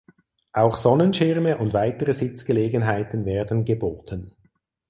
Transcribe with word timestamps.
Auch 0.53 0.77
Sonnenschirme 0.77 1.59
und 1.59 1.73
weitere 1.73 2.13
Sitzgelegenheiten 2.15 3.23
werden 3.23 3.65
geboten. 3.65 4.35